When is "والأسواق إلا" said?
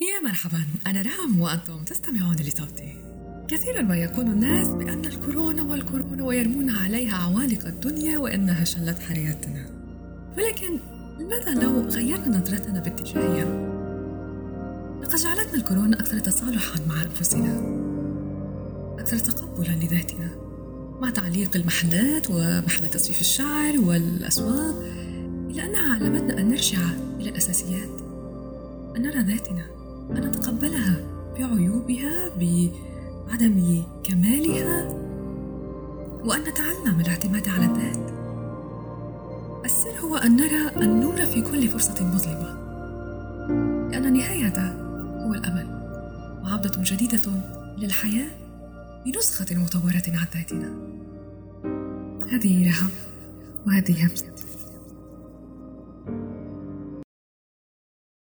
23.78-25.64